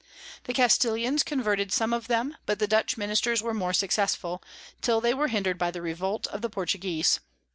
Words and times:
The 0.45 0.53
Castilians 0.55 1.21
converted 1.21 1.71
some 1.71 1.93
of 1.93 2.09
'em, 2.09 2.35
but 2.47 2.57
the 2.57 2.65
Dutch 2.65 2.97
Ministers 2.97 3.43
were 3.43 3.53
more 3.53 3.71
successful, 3.71 4.41
till 4.81 4.99
they 4.99 5.13
were 5.13 5.27
hinder'd 5.27 5.59
by 5.59 5.69
the 5.69 5.79
Revolt 5.83 6.25
of 6.29 6.41
the 6.41 6.49
Portuguese. 6.49 7.19